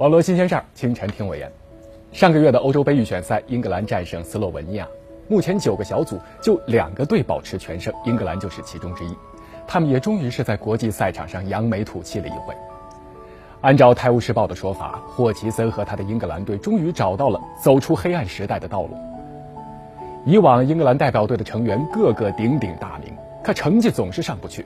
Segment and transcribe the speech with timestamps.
[0.00, 1.52] 网络新鲜事儿，清晨听我言。
[2.10, 4.88] 上个月的欧洲杯预选赛，英格兰战胜斯洛文尼亚。
[5.28, 9.14] 目前九个小组就两个队保持全胜，英格兰就是其中之一。
[9.66, 12.54] 他们也终于是在国际赛场上扬眉吐气了一回。
[13.60, 18.96] 按照《泰晤士报》的说法，霍奇森和他的英格兰队终于找到了走出黑暗时代的道路。
[20.24, 23.14] 以往英格兰代表队的成员个个鼎鼎大名，
[23.44, 24.64] 可成绩总是上不去。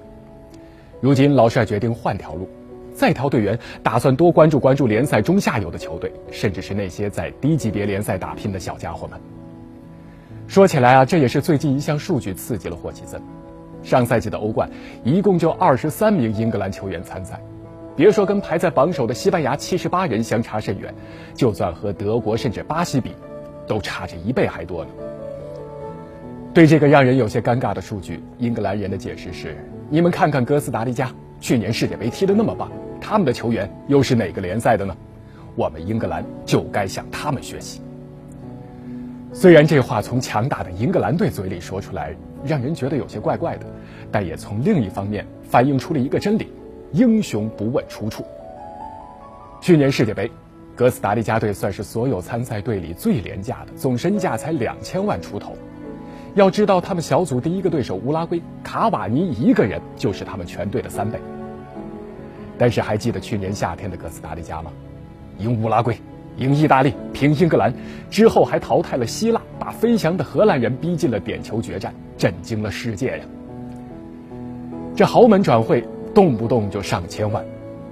[1.00, 2.48] 如今老帅决定换条路。
[2.94, 9.20] 再挑队员，打算多关注关注联赛中下游的球队，甚至是那些在低级别联赛打拼的小家伙们。
[10.46, 13.20] 说起来啊，这也是最近一项数据刺激了霍奇森。
[13.82, 14.70] 上赛季的欧冠，
[15.02, 17.38] 一共就二十三名英格兰球员参赛，
[17.94, 20.94] 别说跟排在榜首的西班牙七十八人相差甚远，
[21.34, 23.14] 就算和德国甚至巴西比，
[23.66, 24.90] 都差着一倍还多呢。
[26.54, 29.56] 对这个让人有些尴尬的数据，英格兰人的解释是：
[29.90, 32.70] 你们看看哥斯达黎加，去年世界杯踢得那么棒。
[33.06, 34.96] 他们的球员又是哪个联赛的呢？
[35.54, 37.82] 我们英格兰就该向他们学习。
[39.30, 43.66] 虽然这话从强大的英格兰队嘴里说出来，让人觉得有些怪怪的，
[44.10, 46.50] 但也从另一方面反映出了一个真理：
[46.92, 48.24] 英雄不问出处。
[49.60, 50.30] 去年世界杯，
[50.74, 55.54] 哥斯达黎加队算是所有参赛队里最廉价的，总身价才两千万出头。
[56.34, 61.20] 要知道，他们小组第一个对手乌拉圭，卡瓦尼一个人就是他们全队的三倍。
[62.58, 64.70] 但是还记得去年夏天的哥斯达黎加吗？
[65.38, 65.98] 赢乌拉圭，
[66.36, 67.74] 赢意大利，平英格兰，
[68.10, 73.24] 之后还淘汰了希腊，把飞翔的荷兰人逼进了点球决战，震惊了世界呀！
[74.94, 77.44] 这豪门转会动不动就上千万，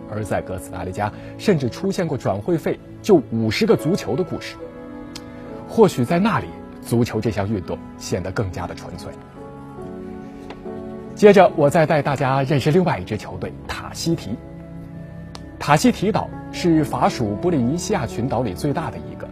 [0.09, 4.55] 而在哥斯达黎加甚至出现过转会费就五十个足球的故事。
[5.69, 6.47] 或许在那里，
[6.81, 9.11] 足球这项运动显得更加的纯粹。
[11.17, 14.31] 接着，我再带大家认识另外一支球队——塔希提。
[15.63, 19.29] 塔希提岛是法属波利尼西亚群岛里最大的一个，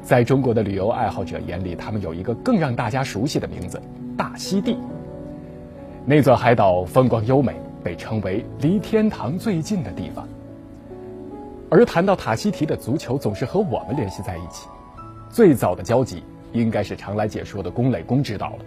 [0.00, 3.78] 在中国的旅游爱好者眼里，他们有一个更让大家熟悉的名字——
[4.16, 4.78] 大溪地。
[6.06, 7.54] 那座海岛风光优美，
[7.84, 10.26] 被称为离天堂最近的地方。
[11.68, 14.66] 而谈到塔希提的足球，总是和我们联系在一起。
[15.28, 18.58] 最早的交集应该是常来解说的龚磊龚指导了。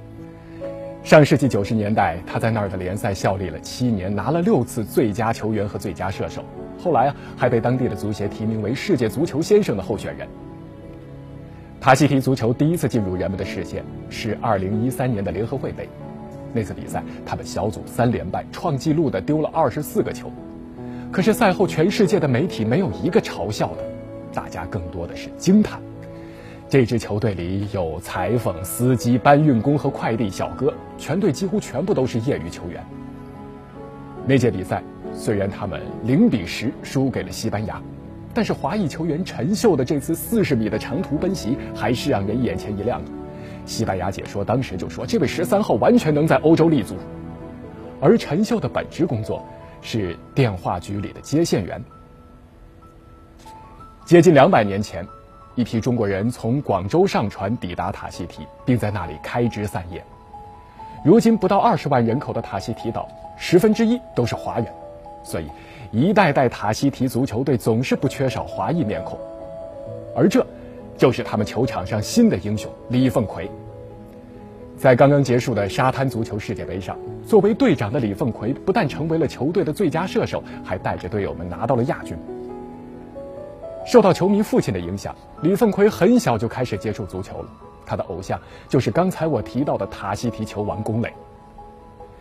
[1.01, 6.43] 上世纪九十年代，他在那儿的联赛效力了七年，拿了六次最佳球员和最佳射手。
[6.77, 10.27] 后来啊，还被当地的足协提名为世界足球先生的候选人。
[11.81, 15.89] 塔希提足球第一次进入人们的视线是2013年的联合会杯，
[16.53, 20.31] 那次比赛他们小组三连败，创纪录的丢了二十四个球。
[21.11, 23.83] 可是赛后全世界的媒体没有一个嘲笑的，
[24.33, 25.81] 大家更多的是惊叹。
[26.69, 32.85] 这支球队里有裁缝、司机、搬运工和快递小哥，全队几乎全部都是业余球员。
[34.25, 34.83] 那届比赛。
[35.11, 37.81] 虽然他们零比十输给了西班牙，
[38.31, 43.01] 但是华裔球员陈秀的这次四十米的长途奔袭还是让人眼前一亮。
[43.65, 46.95] 西班牙解说当时就说：“这位十三号完全能在欧洲立足。”
[47.99, 49.43] 而陈秀的本职工作
[49.81, 51.83] 是电话局里的接线员。
[54.05, 55.05] 接近两百年前，
[55.55, 60.03] 一批中国人从广州上船抵达塔希提，并在那里开枝散叶。
[61.03, 64.67] 如今不到二十万人口的塔希提岛，十分之一都是华人。
[65.23, 65.47] 所以，
[65.91, 69.19] 一代代塔希提足球队总是不缺少华裔面孔，
[70.15, 70.45] 而这，
[70.97, 73.49] 就是他们球场上新的英雄李凤奎。
[74.77, 82.17] 在刚刚结束的沙滩足球世界杯上，作为队长的李凤奎不但成为了球队的最佳射手，还带着队友们拿到了亚军。
[83.89, 87.49] 受到球迷父亲的影响，李凤奎很小就开始接触足球了。
[87.87, 91.11] 他的偶像就是刚才我提到的塔希提球王龚磊。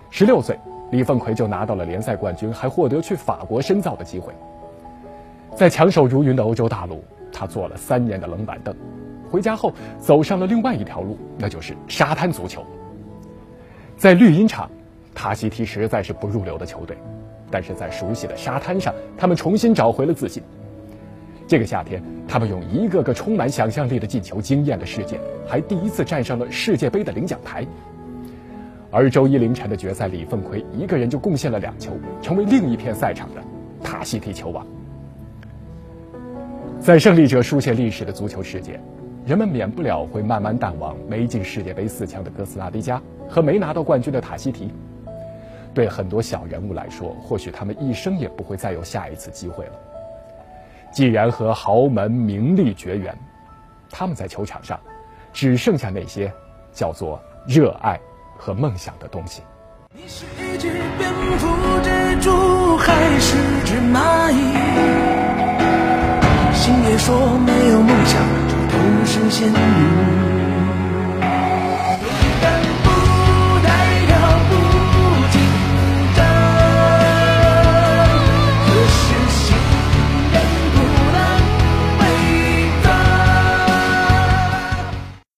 [0.09, 0.59] 十六岁。
[0.91, 4.33] 李凤奎就拿到了联赛冠军，还获得去法国深造的机会。
[5.55, 8.75] 在强手如云的欧洲大陆，他坐了三年的冷板凳，
[9.31, 12.65] 回家后走上了另外一条路，那就是沙滩足球。
[13.99, 14.71] 在绿茵场，
[15.15, 16.97] 塔希提实在是不入流的球队，
[17.51, 20.43] 但是在熟悉的沙滩上，他们重新找回了自信。
[21.49, 27.67] 这个夏天，他们用一个个充满想象力的进球惊艳了世界，还第一次站上了世界杯的领奖台。
[28.91, 33.43] 而周一凌晨的决赛，李凤奎一个人就贡献了两球，成为另一片赛场的
[33.83, 34.67] 塔希提球王。
[36.79, 38.79] 在胜利者书写历史的足球世界，
[39.25, 44.71] 人们免不了会慢慢淡忘没进世界杯四强的哥斯达黎加和没拿到冠军的塔希提。
[45.73, 49.73] 对很多小人物来说，或许他们一生也不会再有下一次机会了。
[50.99, 53.17] 既然和豪门名利绝缘，
[53.89, 54.81] 他们在球场上
[55.33, 56.33] 只剩下那些
[56.73, 57.97] 叫做热爱。
[58.37, 59.43] 和梦想的东西。
[59.93, 60.69] 你是一只
[60.99, 61.09] 蝙
[61.39, 61.47] 蝠
[61.85, 64.35] 蜘蛛，还是只蚂蚁？
[66.53, 69.53] 心也说没有梦想就不实现。